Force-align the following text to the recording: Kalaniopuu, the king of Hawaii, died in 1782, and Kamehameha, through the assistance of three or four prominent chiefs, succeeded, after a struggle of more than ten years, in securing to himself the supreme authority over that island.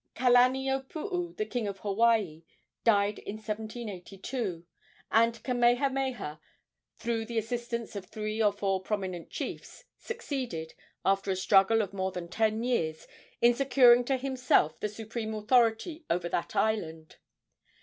Kalaniopuu, 0.15 1.37
the 1.37 1.45
king 1.45 1.67
of 1.67 1.81
Hawaii, 1.81 2.41
died 2.83 3.19
in 3.19 3.35
1782, 3.35 4.65
and 5.11 5.43
Kamehameha, 5.43 6.39
through 6.97 7.25
the 7.25 7.37
assistance 7.37 7.95
of 7.95 8.07
three 8.07 8.41
or 8.41 8.51
four 8.51 8.81
prominent 8.81 9.29
chiefs, 9.29 9.83
succeeded, 9.99 10.73
after 11.05 11.29
a 11.29 11.35
struggle 11.35 11.83
of 11.83 11.93
more 11.93 12.11
than 12.11 12.29
ten 12.29 12.63
years, 12.63 13.05
in 13.43 13.53
securing 13.53 14.03
to 14.05 14.17
himself 14.17 14.79
the 14.79 14.89
supreme 14.89 15.35
authority 15.35 16.03
over 16.09 16.27
that 16.27 16.55
island. 16.55 17.17